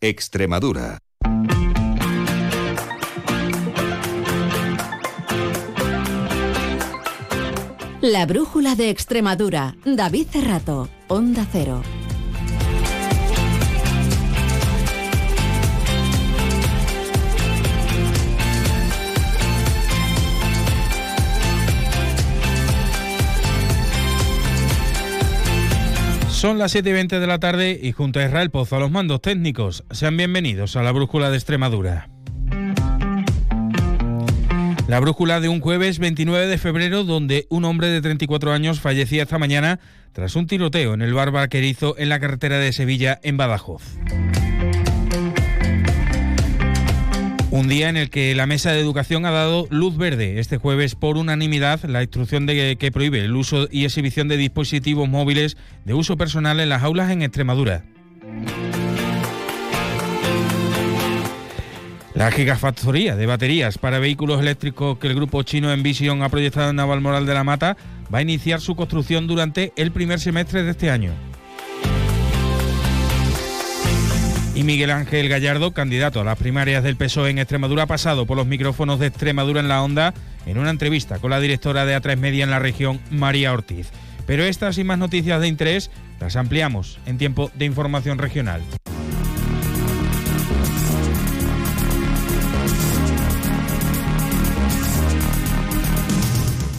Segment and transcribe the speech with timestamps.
[0.00, 1.00] Extremadura.
[8.00, 9.74] La brújula de Extremadura.
[9.84, 10.88] David Cerrato.
[11.08, 11.82] Onda Cero.
[26.48, 28.90] Son las 7 y 20 de la tarde y junto a Israel Pozo a los
[28.90, 32.08] mandos técnicos, sean bienvenidos a la Brújula de Extremadura.
[34.88, 39.24] La brújula de un jueves 29 de febrero donde un hombre de 34 años fallecía
[39.24, 39.78] esta mañana
[40.12, 43.82] tras un tiroteo en el bar Vaquerizo en la carretera de Sevilla en Badajoz.
[47.50, 50.94] Un día en el que la Mesa de Educación ha dado luz verde este jueves
[50.94, 55.56] por unanimidad la instrucción de que prohíbe el uso y exhibición de dispositivos móviles
[55.86, 57.84] de uso personal en las aulas en Extremadura.
[62.14, 66.76] La gigafactoría de baterías para vehículos eléctricos que el grupo chino Envision ha proyectado en
[66.76, 67.78] Navalmoral de la Mata
[68.12, 71.12] va a iniciar su construcción durante el primer semestre de este año.
[74.58, 78.36] Y Miguel Ángel Gallardo, candidato a las primarias del PSOE en Extremadura, ha pasado por
[78.36, 80.14] los micrófonos de Extremadura en la Onda
[80.46, 83.90] en una entrevista con la directora de A3 Media en la región, María Ortiz.
[84.26, 88.60] Pero estas y más noticias de interés las ampliamos en tiempo de información regional.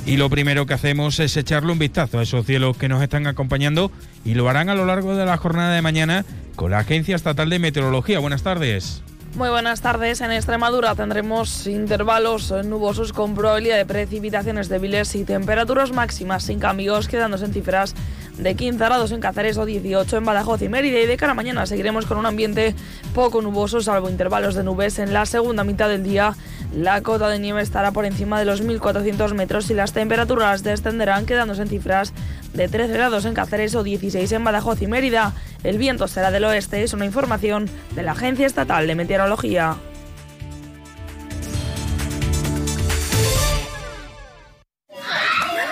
[0.10, 3.28] Y lo primero que hacemos es echarle un vistazo a esos cielos que nos están
[3.28, 3.92] acompañando
[4.26, 7.48] y lo harán a lo largo de la jornada de mañana con la Agencia Estatal
[7.48, 8.18] de Meteorología.
[8.18, 9.04] Buenas tardes.
[9.36, 10.22] Muy buenas tardes.
[10.22, 17.08] En Extremadura tendremos intervalos nubosos con probabilidad de precipitaciones débiles y temperaturas máximas sin cambios,
[17.08, 17.94] quedándose en cifras
[18.40, 21.00] de 15 grados en Cáceres o 18 en Badajoz y Mérida.
[21.00, 22.74] Y de cara a mañana seguiremos con un ambiente
[23.14, 25.00] poco nuboso, salvo intervalos de nubes.
[25.00, 26.36] En la segunda mitad del día,
[26.74, 31.26] la cota de nieve estará por encima de los 1.400 metros y las temperaturas descenderán,
[31.26, 32.14] quedándose en cifras
[32.54, 35.34] de 13 grados en Cáceres o 16 en Badajoz y Mérida.
[35.64, 39.76] El viento será del oeste, es una información de la Agencia Estatal de Meteorología.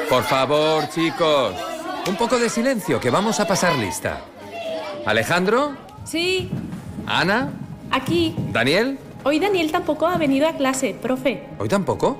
[0.10, 1.67] Por favor, chicos.
[2.08, 4.22] Un poco de silencio, que vamos a pasar lista.
[5.06, 5.76] ¿Alejandro?
[6.06, 6.50] Sí.
[7.06, 7.52] ¿Ana?
[7.92, 8.34] Aquí.
[8.54, 8.98] ¿Daniel?
[9.26, 11.44] Hoy Daniel tampoco ha venido a clase, profe.
[11.60, 12.18] ¿Hoy tampoco?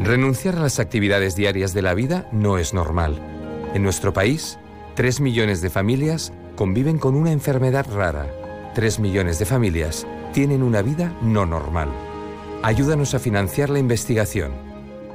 [0.00, 3.20] Renunciar a las actividades diarias de la vida no es normal.
[3.74, 4.58] En nuestro país,
[4.94, 8.26] 3 millones de familias conviven con una enfermedad rara.
[8.74, 11.88] 3 millones de familias tienen una vida no normal.
[12.62, 14.52] Ayúdanos a financiar la investigación.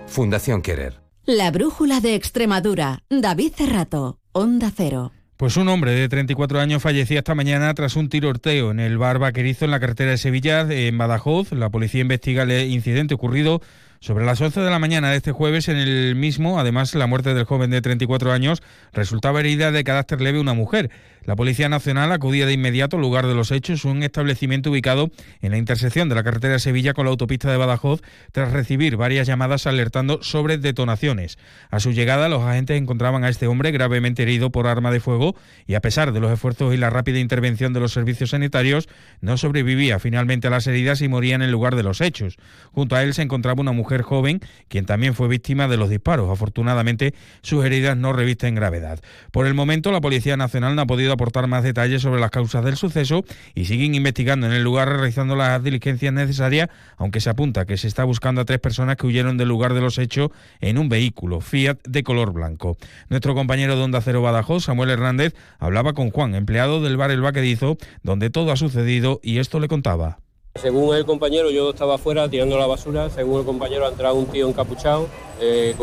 [0.07, 1.06] Fundación Querer.
[1.29, 3.03] La brújula de Extremadura.
[3.09, 4.17] David Cerrato.
[4.31, 5.11] Onda Cero.
[5.35, 9.19] Pues un hombre de 34 años fallecía esta mañana tras un tiroteo en el bar
[9.19, 11.51] Vaquerizo en la carretera de Sevilla, en Badajoz.
[11.51, 13.61] La policía investiga el incidente ocurrido
[13.99, 17.33] sobre las 11 de la mañana de este jueves, en el mismo, además, la muerte
[17.33, 18.61] del joven de 34 años,
[18.93, 20.91] resultaba herida de carácter leve una mujer.
[21.23, 25.51] La Policía Nacional acudía de inmediato al lugar de los hechos, un establecimiento ubicado en
[25.51, 29.27] la intersección de la carretera de Sevilla con la autopista de Badajoz, tras recibir varias
[29.27, 31.37] llamadas alertando sobre detonaciones.
[31.69, 35.35] A su llegada, los agentes encontraban a este hombre gravemente herido por arma de fuego
[35.65, 38.87] y, a pesar de los esfuerzos y la rápida intervención de los servicios sanitarios,
[39.19, 42.37] no sobrevivía finalmente a las heridas y moría en el lugar de los hechos.
[42.71, 46.29] Junto a él se encontraba una mujer joven, quien también fue víctima de los disparos.
[46.29, 48.99] Afortunadamente, sus heridas no revisten gravedad.
[49.31, 52.63] Por el momento, la Policía Nacional no ha podido aportar más detalles sobre las causas
[52.63, 53.23] del suceso
[53.55, 57.87] y siguen investigando en el lugar realizando las diligencias necesarias, aunque se apunta que se
[57.87, 61.41] está buscando a tres personas que huyeron del lugar de los hechos en un vehículo
[61.41, 62.77] Fiat de color blanco.
[63.09, 67.21] Nuestro compañero de Onda Cero Badajoz, Samuel Hernández, hablaba con Juan, empleado del bar El
[67.21, 70.19] Vaquerizo, donde todo ha sucedido y esto le contaba.
[70.61, 73.09] Según el compañero, yo estaba afuera tirando la basura.
[73.09, 75.07] Según el compañero, ha entrado un tío encapuchado,
[75.39, 75.75] eh,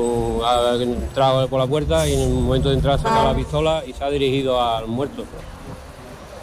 [0.44, 3.92] ha entrado por la puerta y en el momento de entrar saca la pistola y
[3.92, 5.24] se ha dirigido al muerto.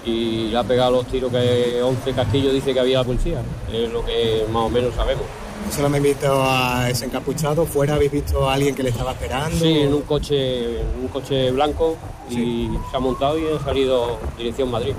[0.06, 3.42] Y le ha pegado los tiros que 11 castillos dice que había la policía.
[3.72, 5.24] Es lo que más o menos sabemos.
[5.70, 7.66] Solo me he visto a ese encapuchado.
[7.66, 9.58] ¿Fuera habéis visto a alguien que le estaba esperando?
[9.58, 11.98] Sí, en un coche, un coche blanco
[12.30, 14.94] y se ha montado y ha salido dirección Madrid.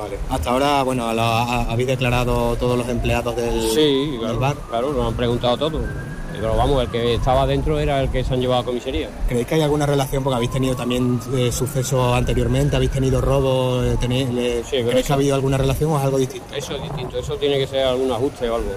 [0.00, 0.18] Vale.
[0.30, 4.56] Hasta ahora, bueno, habéis declarado todos los empleados del, sí, claro, del bar.
[4.68, 5.80] Claro, nos han preguntado todo.
[6.32, 9.10] Pero vamos, el que estaba dentro era el que se han llevado a comisaría.
[9.28, 10.24] ¿Creéis que hay alguna relación?
[10.24, 14.88] Porque habéis tenido también eh, sucesos anteriormente, habéis tenido robos, eh, tenéis, le- Sí, pero
[14.88, 16.54] ¿creéis que ha habido alguna relación o es algo distinto?
[16.54, 18.70] Eso es distinto, eso tiene que ser algún ajuste o algo.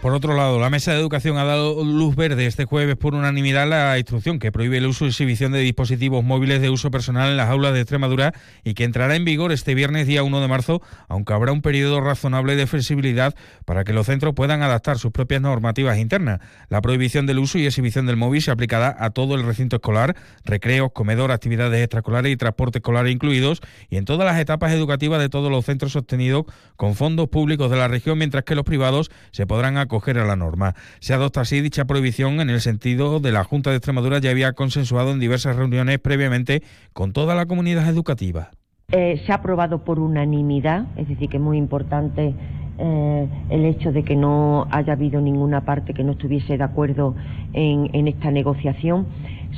[0.00, 3.68] Por otro lado, la Mesa de Educación ha dado luz verde este jueves por unanimidad
[3.68, 7.36] la instrucción que prohíbe el uso y exhibición de dispositivos móviles de uso personal en
[7.36, 10.82] las aulas de Extremadura y que entrará en vigor este viernes día 1 de marzo,
[11.08, 13.34] aunque habrá un periodo razonable de flexibilidad
[13.64, 16.38] para que los centros puedan adaptar sus propias normativas internas.
[16.68, 20.14] La prohibición del uso y exhibición del móvil se aplicará a todo el recinto escolar,
[20.44, 25.28] recreos, comedor, actividades extraescolares y transporte escolar incluidos, y en todas las etapas educativas de
[25.28, 26.44] todos los centros sostenidos
[26.76, 30.74] con fondos públicos de la región, mientras que los privados se podrán a la norma.
[31.00, 34.52] Se adopta así dicha prohibición en el sentido de la Junta de Extremadura ya había
[34.52, 36.62] consensuado en diversas reuniones previamente
[36.92, 38.50] con toda la comunidad educativa.
[38.90, 42.34] Eh, se ha aprobado por unanimidad, es decir, que es muy importante
[42.78, 47.14] eh, el hecho de que no haya habido ninguna parte que no estuviese de acuerdo
[47.52, 49.06] en, en esta negociación.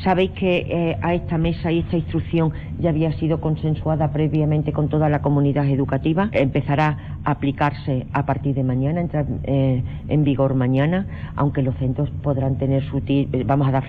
[0.05, 4.89] Sabéis que eh, a esta mesa y esta instrucción ya había sido consensuada previamente con
[4.89, 6.31] toda la comunidad educativa.
[6.33, 12.09] Empezará a aplicarse a partir de mañana, entrar eh, en vigor mañana, aunque los centros
[12.23, 13.03] podrán tener su.
[13.45, 13.85] Vamos a dar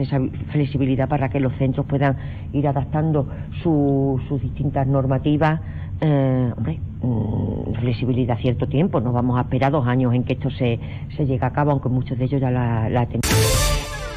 [0.51, 2.17] flexibilidad para que los centros puedan
[2.51, 3.27] ir adaptando
[3.61, 5.61] sus distintas normativas.
[6.03, 10.49] Eh, hombre, mm, flexibilidad cierto tiempo, no vamos a esperar dos años en que esto
[10.49, 10.79] se,
[11.15, 13.05] se llegue a cabo, aunque muchos de ellos ya la, la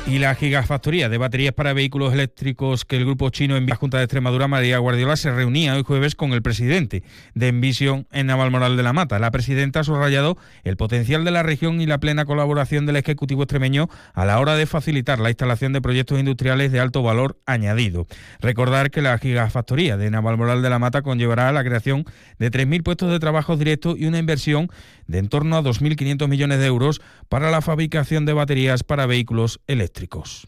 [0.07, 3.97] y la gigafactoría de baterías para vehículos eléctricos que el grupo chino en la Junta
[3.97, 7.03] de Extremadura, María Guardiola, se reunía hoy jueves con el presidente
[7.35, 9.19] de Envision en Navalmoral de la Mata.
[9.19, 13.45] La presidenta ha subrayado el potencial de la región y la plena colaboración del Ejecutivo
[13.45, 18.07] extremeño a la hora de facilitar la instalación de proyectos industriales de alto valor añadido.
[18.41, 22.05] Recordar que la gigafactoría de Navalmoral de la Mata conllevará la creación
[22.39, 24.69] de 3.000 puestos de trabajo directos y una inversión
[25.07, 27.01] de en torno a 2.500 millones de euros
[27.31, 30.47] para la fabricación de baterías para vehículos eléctricos eléctricos.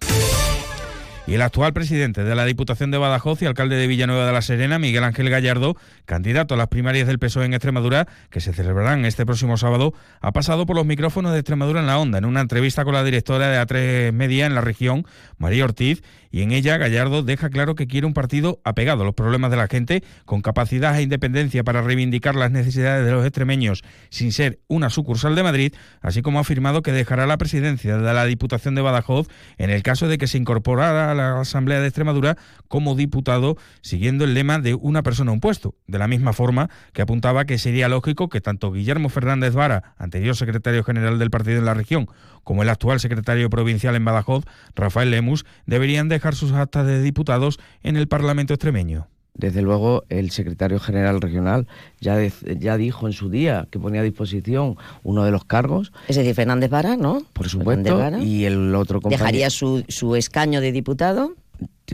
[1.29, 4.43] Y el actual presidente de la Diputación de Badajoz y alcalde de Villanueva de la
[4.43, 9.05] Serena, Miguel Ángel Gallardo, candidato a las primarias del PSOE en Extremadura, que se celebrarán
[9.05, 12.43] este próximo sábado, ha pasado por los micrófonos de Extremadura en la Onda en una
[12.43, 15.05] entrevista con la directora de A3 Media en la región,
[15.37, 16.01] María Ortiz,
[16.31, 19.57] y en ella Gallardo deja claro que quiere un partido apegado a los problemas de
[19.57, 24.61] la gente, con capacidad e independencia para reivindicar las necesidades de los extremeños sin ser
[24.69, 28.75] una sucursal de Madrid, así como ha afirmado que dejará la presidencia de la Diputación
[28.77, 29.29] de Badajoz
[29.59, 32.37] en el caso de que se incorporara a la Asamblea de Extremadura
[32.69, 37.03] como diputado siguiendo el lema de una persona un puesto, de la misma forma que
[37.03, 41.65] apuntaba que sería lógico que tanto Guillermo Fernández Vara, anterior secretario general del partido en
[41.65, 42.09] la región,
[42.45, 47.59] como el actual secretario provincial en Badajoz, Rafael Lemus, deberían dejar sus actas de diputados
[47.83, 49.09] en el Parlamento extremeño.
[49.37, 51.67] Desde luego, el secretario general regional
[52.01, 52.19] ya,
[52.59, 55.93] ya dijo en su día que ponía a disposición uno de los cargos.
[56.09, 57.23] Es decir, Fernández Vara, ¿no?
[57.33, 58.01] Por supuesto.
[58.21, 59.25] Y el otro compañero.
[59.25, 61.35] ¿Dejaría su, su escaño de diputado?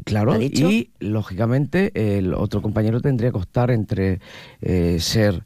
[0.05, 4.21] Claro, y lógicamente el otro compañero tendría que optar entre
[4.63, 5.45] eh, ser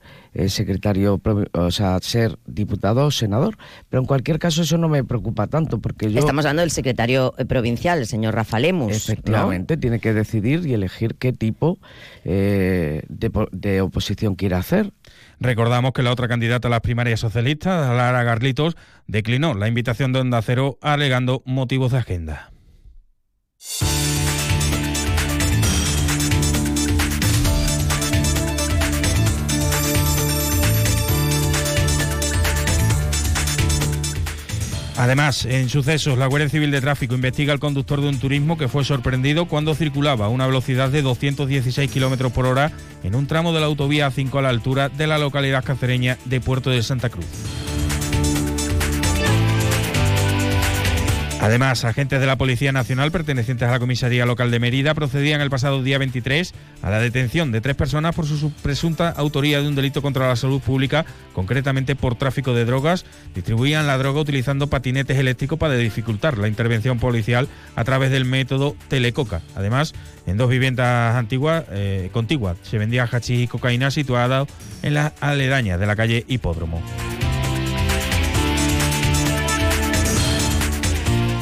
[0.48, 1.20] secretario,
[1.52, 3.56] o sea, ser diputado o senador.
[3.88, 6.20] Pero en cualquier caso eso no me preocupa tanto porque yo...
[6.20, 8.92] Estamos hablando del secretario eh, provincial, el señor Rafa Lemus.
[8.92, 11.78] Efectivamente, tiene que decidir y elegir qué tipo
[12.24, 13.04] de,
[13.52, 14.92] de oposición quiere hacer.
[15.40, 20.20] Recordamos que la otra candidata a las primarias socialistas, Lara Garlitos, declinó la invitación de
[20.20, 22.52] Onda Cero alegando motivos de agenda.
[34.98, 38.69] Además, en sucesos, la Guardia Civil de Tráfico investiga al conductor de un turismo que
[38.69, 42.72] fue sorprendido cuando circulaba a una velocidad de 216 kilómetros por hora
[43.02, 46.40] en un tramo de la autovía A5 a la altura de la localidad cacereña de
[46.40, 47.26] Puerto de Santa Cruz.
[51.46, 55.48] Además, agentes de la Policía Nacional pertenecientes a la Comisaría Local de Mérida procedían el
[55.48, 59.76] pasado día 23 a la detención de tres personas por su presunta autoría de un
[59.76, 63.05] delito contra la salud pública, concretamente por tráfico de drogas.
[63.32, 68.74] Distribuían la droga utilizando patinetes eléctricos para dificultar la intervención policial a través del método
[68.88, 69.41] telecoca.
[69.55, 69.94] Además,
[70.26, 74.48] en dos viviendas antiguas, eh, contiguas se vendía hachís y cocaína situadas
[74.82, 76.82] en las aledañas de la calle Hipódromo.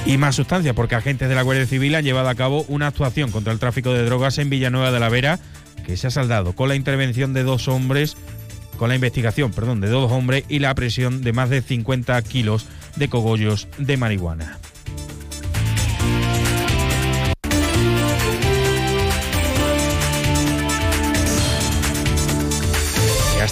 [0.06, 3.30] Y más sustancia, porque agentes de la Guardia Civil han llevado a cabo una actuación
[3.30, 5.38] contra el tráfico de drogas en Villanueva de la Vera,
[5.86, 8.16] que se ha saldado con la intervención de dos hombres,
[8.76, 12.66] con la investigación, perdón, de dos hombres y la presión de más de 50 kilos
[12.96, 14.58] de cogollos de marihuana.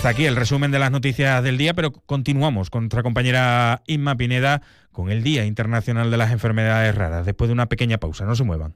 [0.03, 4.17] Hasta aquí el resumen de las noticias del día, pero continuamos con nuestra compañera Inma
[4.17, 8.25] Pineda con el Día Internacional de las Enfermedades Raras, después de una pequeña pausa.
[8.25, 8.75] No se muevan.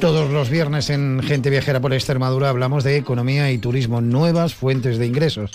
[0.00, 4.98] Todos los viernes en Gente Viajera por Extremadura hablamos de economía y turismo, nuevas fuentes
[4.98, 5.50] de ingresos.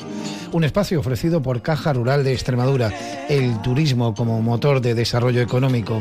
[0.51, 2.91] Un espacio ofrecido por Caja Rural de Extremadura,
[3.29, 5.99] el turismo como motor de desarrollo económico.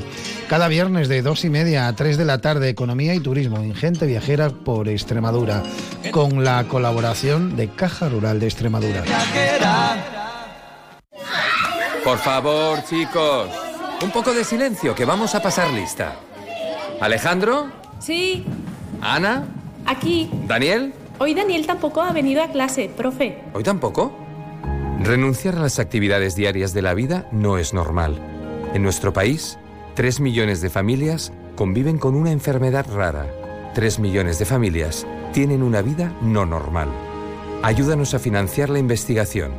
[0.49, 3.75] Cada viernes de dos y media a tres de la tarde, economía y turismo en
[3.76, 5.62] Gente Viajera por Extremadura,
[6.11, 9.05] con la colaboración de Caja Rural de Extremadura.
[12.02, 13.49] Por favor, chicos,
[14.02, 16.17] un poco de silencio, que vamos a pasar lista.
[17.00, 18.45] Alejandro, Sí,
[19.00, 19.47] Ana,
[19.87, 20.30] aquí.
[20.47, 23.38] Daniel, Hoy Daniel tampoco ha venido a clase, profe.
[23.52, 24.11] ¿hoy tampoco?
[25.02, 28.19] Renunciar a las actividades diarias de la vida no es normal.
[28.73, 29.59] En nuestro país,
[29.97, 33.26] 3 millones de familias conviven con una enfermedad rara.
[33.75, 36.88] 3 millones de familias tienen una vida no normal.
[37.62, 39.52] Ayúdanos a financiar la investigación.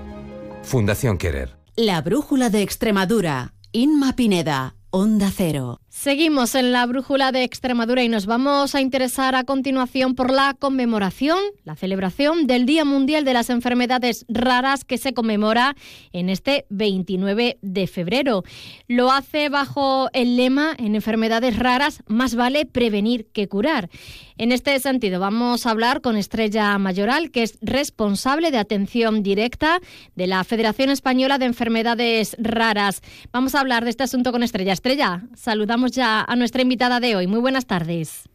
[0.64, 1.58] Fundación Querer.
[1.76, 3.54] La brújula de Extremadura.
[3.72, 4.76] Inma Pineda.
[4.90, 5.81] Onda Cero.
[5.94, 10.56] Seguimos en la brújula de Extremadura y nos vamos a interesar a continuación por la
[10.58, 15.76] conmemoración, la celebración del Día Mundial de las Enfermedades Raras que se conmemora
[16.14, 18.44] en este 29 de febrero.
[18.88, 23.90] Lo hace bajo el lema en enfermedades raras más vale prevenir que curar.
[24.38, 29.82] En este sentido vamos a hablar con Estrella Mayoral, que es responsable de atención directa
[30.16, 33.02] de la Federación Española de Enfermedades Raras.
[33.34, 34.74] Vamos a hablar de este asunto con Estrella.
[34.74, 37.26] Estrella, saludamos ya a nuestra invitada de hoy.
[37.28, 38.30] Muy buenas tardes.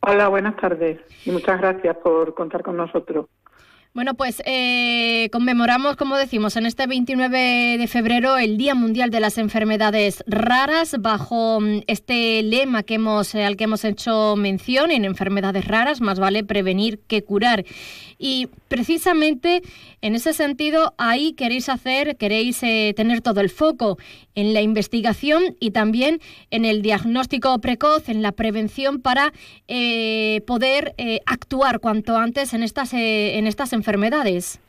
[0.00, 3.26] Hola, buenas tardes y muchas gracias por contar con nosotros.
[3.94, 9.20] Bueno, pues eh, conmemoramos, como decimos, en este 29 de febrero el Día Mundial de
[9.20, 14.90] las Enfermedades Raras bajo mm, este lema que hemos, eh, al que hemos hecho mención
[14.90, 17.64] en enfermedades raras, más vale prevenir que curar.
[18.18, 19.62] Y precisamente
[20.00, 23.96] en ese sentido ahí queréis hacer, queréis eh, tener todo el foco
[24.34, 26.18] en la investigación y también
[26.50, 29.32] en el diagnóstico precoz, en la prevención para
[29.68, 34.60] eh, poder eh, actuar cuanto antes en estas, eh, en estas enfermedades.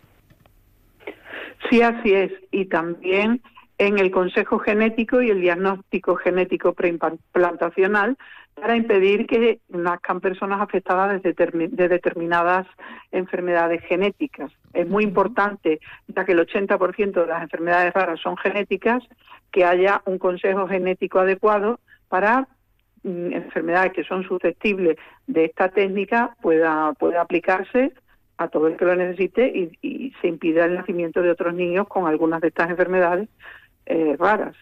[1.70, 2.32] Sí, así es.
[2.52, 3.42] Y también
[3.78, 8.18] en el consejo genético y el diagnóstico genético preimplantacional
[8.54, 12.68] para impedir que nazcan personas afectadas de, determin- de determinadas
[13.12, 14.52] enfermedades genéticas.
[14.76, 19.04] Es muy importante, ya que el 80% de las enfermedades raras son genéticas,
[19.52, 21.80] que haya un consejo genético adecuado
[22.10, 22.48] para
[23.04, 27.94] mm, enfermedades que son susceptibles de esta técnica pueda, pueda aplicarse
[28.38, 31.88] a todo el que lo necesite y, y se impida el nacimiento de otros niños
[31.88, 33.30] con algunas de estas enfermedades
[33.88, 34.56] eh, raras.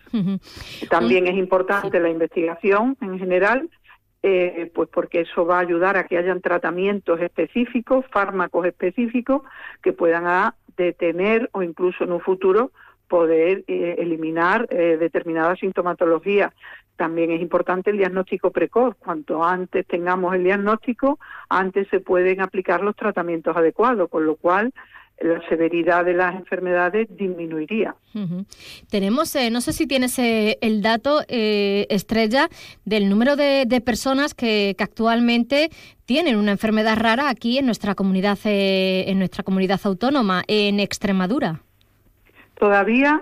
[0.89, 3.69] También es importante la investigación en general,
[4.23, 9.41] eh, pues porque eso va a ayudar a que hayan tratamientos específicos, fármacos específicos
[9.81, 12.71] que puedan a detener o incluso en un futuro
[13.09, 16.53] poder eh, eliminar eh, determinadas sintomatologías.
[16.95, 18.95] También es importante el diagnóstico precoz.
[18.95, 24.73] Cuanto antes tengamos el diagnóstico, antes se pueden aplicar los tratamientos adecuados, con lo cual
[25.23, 27.95] la severidad de las enfermedades disminuiría.
[28.89, 32.49] Tenemos, eh, no sé si tienes eh, el dato, eh, Estrella,
[32.83, 35.69] del número de, de personas que, que actualmente
[36.05, 41.61] tienen una enfermedad rara aquí en nuestra comunidad, eh, en nuestra comunidad autónoma, en Extremadura.
[42.55, 43.21] Todavía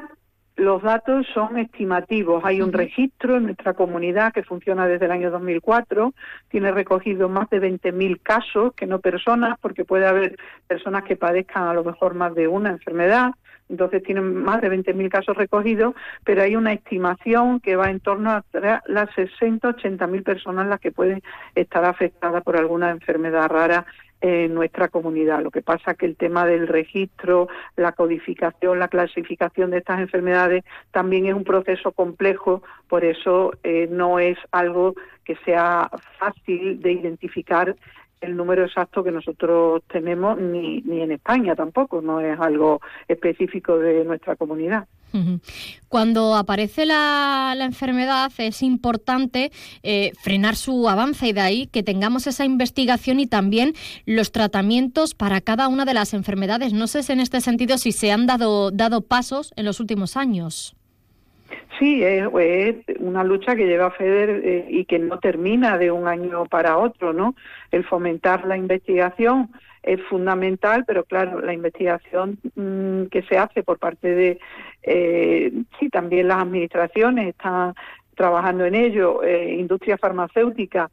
[0.56, 2.44] los datos son estimativos.
[2.44, 6.14] Hay un registro en nuestra comunidad que funciona desde el año 2004.
[6.50, 11.68] Tiene recogido más de 20.000 casos, que no personas, porque puede haber personas que padezcan
[11.68, 13.32] a lo mejor más de una enfermedad.
[13.70, 18.32] Entonces tienen más de 20.000 casos recogidos, pero hay una estimación que va en torno
[18.32, 18.44] a
[18.86, 21.22] las 60, 80.000 personas las que pueden
[21.56, 23.86] estar afectadas por alguna enfermedad rara
[24.22, 25.42] en nuestra comunidad.
[25.42, 30.64] Lo que pasa que el tema del registro, la codificación, la clasificación de estas enfermedades
[30.92, 36.94] también es un proceso complejo, por eso eh, no es algo que sea fácil de
[36.94, 37.76] identificar
[38.22, 43.78] el número exacto que nosotros tenemos, ni, ni en España tampoco, no es algo específico
[43.78, 44.88] de nuestra comunidad.
[45.90, 49.52] Cuando aparece la, la enfermedad es importante
[49.84, 53.74] eh, frenar su avance y de ahí que tengamos esa investigación y también
[54.06, 56.72] los tratamientos para cada una de las enfermedades.
[56.72, 60.16] No sé si en este sentido si se han dado, dado pasos en los últimos
[60.16, 60.76] años.
[61.80, 62.28] Sí, es,
[63.00, 67.14] una lucha que lleva FEDER eh, y que no termina de un año para otro,
[67.14, 67.36] ¿no?
[67.72, 69.50] El fomentar la investigación
[69.84, 74.40] es fundamental, pero claro, la investigación mm, que se hace por parte de,
[74.84, 77.74] eh, sí, también las administraciones están
[78.16, 80.92] trabajando en ello, eh, industria farmacéutica,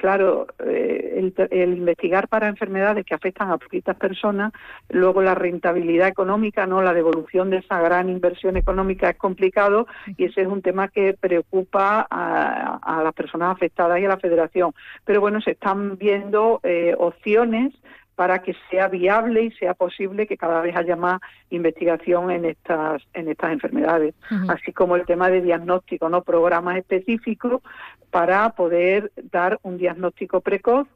[0.00, 4.50] claro, eh, el, investigar para enfermedades que afectan a poquitas personas,
[4.88, 10.24] luego la rentabilidad económica, no la devolución de esa gran inversión económica es complicado y
[10.24, 14.72] ese es un tema que preocupa a, a las personas afectadas y a la Federación.
[15.04, 17.74] Pero bueno, se están viendo eh, opciones
[18.20, 23.00] para que sea viable y sea posible que cada vez haya más investigación en estas
[23.14, 24.14] en estas enfermedades,
[24.46, 27.62] así como el tema de diagnóstico, no programas específicos
[28.10, 30.86] para poder dar un diagnóstico precoz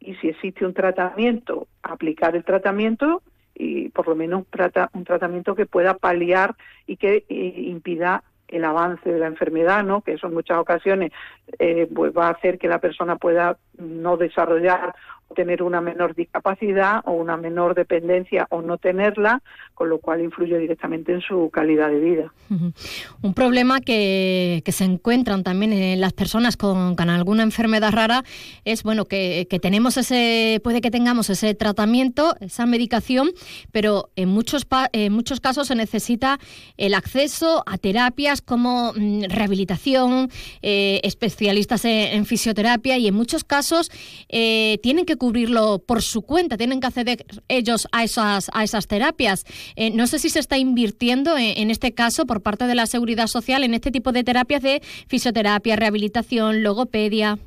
[0.00, 3.20] y si existe un tratamiento, aplicar el tratamiento
[3.54, 4.46] y por lo menos
[4.94, 6.54] un tratamiento que pueda paliar
[6.86, 10.02] y que impida el avance de la enfermedad, ¿no?
[10.02, 11.10] que eso en muchas ocasiones
[11.58, 14.94] eh, pues va a hacer que la persona pueda no desarrollar
[15.32, 19.42] tener una menor discapacidad o una menor dependencia o no tenerla,
[19.74, 22.32] con lo cual influye directamente en su calidad de vida.
[23.22, 28.24] Un problema que, se encuentran también en las personas con, alguna enfermedad rara
[28.64, 33.30] es bueno que, tenemos ese, puede que tengamos ese tratamiento, esa medicación,
[33.70, 36.38] pero en muchos, en muchos casos se necesita
[36.76, 40.30] el acceso a terapias como mm, rehabilitación,
[40.62, 43.90] eh, especialistas en, fisioterapia y en muchos casos
[44.28, 48.88] eh, tienen que cubrirlo por su cuenta, tienen que acceder ellos a esas, a esas
[48.88, 49.44] terapias.
[49.76, 53.28] Eh, no sé si se está invirtiendo en, este caso por parte de la Seguridad
[53.28, 57.38] Social en este tipo de terapias de fisioterapia, rehabilitación, logopedia.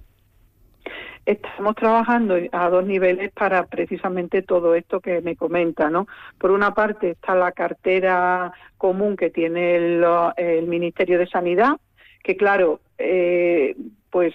[1.25, 6.07] Estamos trabajando a dos niveles para precisamente todo esto que me comenta, ¿no?
[6.37, 11.73] Por una parte está la cartera común que tiene el, Ministerio de Sanidad,
[12.23, 13.75] que claro, eh,
[14.11, 14.33] pues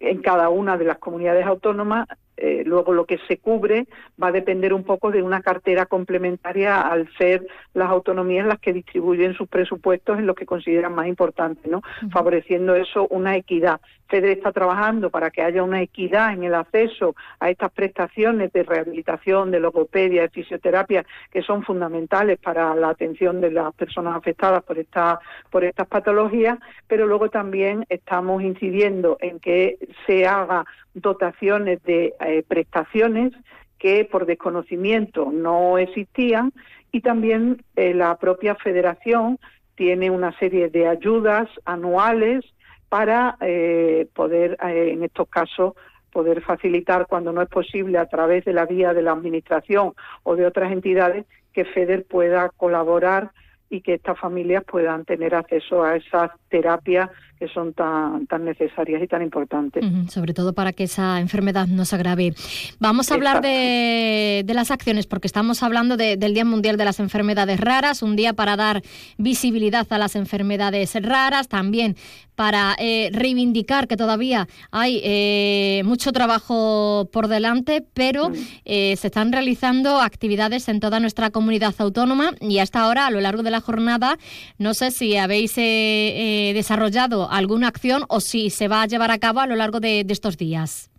[0.00, 2.06] en cada una de las comunidades autónomas
[2.40, 3.86] eh, luego lo que se cubre
[4.22, 8.72] va a depender un poco de una cartera complementaria al ser las autonomías las que
[8.72, 11.82] distribuyen sus presupuestos en lo que consideran más importante, ¿no?
[12.10, 13.80] Favoreciendo eso una equidad.
[14.08, 18.62] FEDER está trabajando para que haya una equidad en el acceso a estas prestaciones de
[18.62, 24.62] rehabilitación, de logopedia, de fisioterapia, que son fundamentales para la atención de las personas afectadas
[24.62, 29.76] por, esta, por estas patologías, pero luego también estamos incidiendo en que
[30.06, 30.64] se haga
[31.00, 33.32] dotaciones de eh, prestaciones
[33.78, 36.52] que por desconocimiento no existían.
[36.90, 39.38] Y también eh, la propia federación
[39.74, 42.44] tiene una serie de ayudas anuales
[42.88, 45.74] para eh, poder, en estos casos,
[46.10, 50.36] poder facilitar cuando no es posible a través de la vía de la administración o
[50.36, 53.30] de otras entidades que FEDER pueda colaborar
[53.70, 59.02] y que estas familias puedan tener acceso a esas terapias que son tan, tan necesarias
[59.02, 59.84] y tan importantes.
[60.08, 62.34] sobre todo para que esa enfermedad no se agrave.
[62.78, 67.00] Vamos a hablar de, de, las acciones, porque estamos hablando del Día Mundial de las
[67.00, 68.82] Enfermedades Raras, un día para dar
[69.16, 71.96] visibilidad a las enfermedades raras, también
[72.38, 78.30] para eh, reivindicar que todavía hay eh, mucho trabajo por delante, pero
[78.64, 83.20] eh, se están realizando actividades en toda nuestra comunidad autónoma y hasta ahora, a lo
[83.20, 84.18] largo de la jornada,
[84.56, 89.40] no sé si habéis desarrollado alguna acción o si se va a llevar a cabo
[89.40, 90.90] a lo largo de, estos días?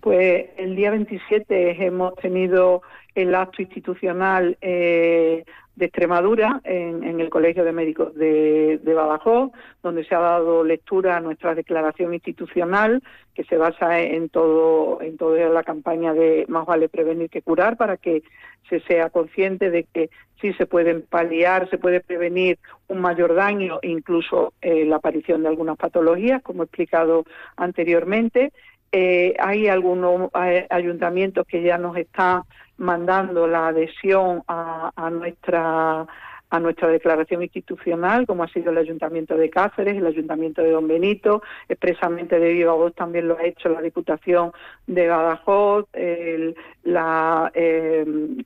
[0.00, 2.82] Pues el día 27 hemos tenido
[3.14, 5.44] el acto institucional eh,
[5.76, 9.50] de Extremadura en, el Colegio de Médicos de, Badajoz,
[9.82, 13.02] donde se ha dado lectura a nuestra declaración institucional
[13.34, 17.76] que se basa en todo en toda la campaña de más vale prevenir que curar
[17.76, 18.22] para que
[18.68, 20.10] se sea consciente de que
[20.40, 22.58] sí se pueden paliar, se puede prevenir
[22.88, 27.24] un mayor daño, incluso eh, la aparición de algunas patologías, como he explicado
[27.56, 28.52] anteriormente.
[28.92, 32.42] Eh, hay algunos eh, ayuntamientos que ya nos están
[32.76, 36.06] mandando la adhesión a, a nuestra
[36.54, 40.86] a nuestra declaración institucional, como ha sido el Ayuntamiento de Cáceres, el Ayuntamiento de Don
[40.86, 44.52] Benito, expresamente de Viva Voz también lo ha hecho la Diputación
[44.86, 48.36] de Badajoz, el, la, em,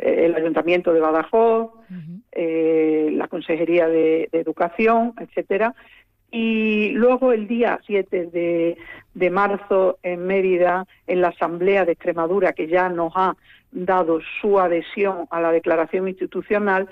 [0.00, 1.72] el, Ayuntamiento de Badajoz,
[2.32, 5.74] eh, la Consejería de, Educación, etcétera.
[6.30, 8.76] Y luego el día 7 de,
[9.14, 13.36] de marzo en Mérida, en la Asamblea de Extremadura, que ya nos ha
[13.72, 16.88] dado su adhesión a la declaración institucional,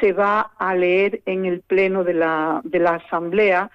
[0.00, 3.70] se va a leer en el pleno de la, de la Asamblea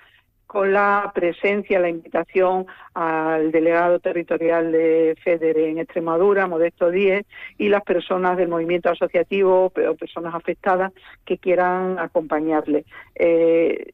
[0.51, 7.25] con la presencia, la invitación al delegado territorial de FEDER en Extremadura, Modesto Díez,
[7.57, 10.91] y las personas del movimiento asociativo o personas afectadas
[11.23, 12.84] que quieran acompañarle.
[13.15, 13.93] Eh,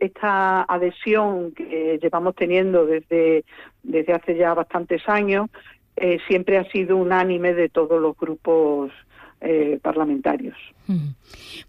[0.00, 3.44] esta adhesión que llevamos teniendo desde,
[3.82, 5.50] desde hace ya bastantes años
[5.96, 8.92] eh, siempre ha sido unánime de todos los grupos
[9.42, 10.56] eh, parlamentarios.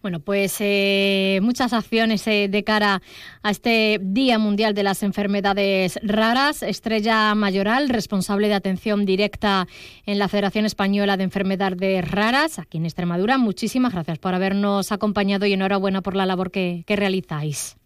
[0.01, 3.01] Bueno, pues eh, muchas acciones eh, de cara
[3.43, 6.63] a este Día Mundial de las Enfermedades Raras.
[6.63, 9.67] Estrella Mayoral, responsable de atención directa
[10.05, 13.37] en la Federación Española de Enfermedades Raras, aquí en Extremadura.
[13.37, 17.77] Muchísimas gracias por habernos acompañado y enhorabuena por la labor que realizáis.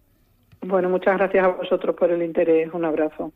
[0.62, 2.71] Bueno, muchas gracias a vosotros por el interés.
[2.74, 3.32] Un abrazo.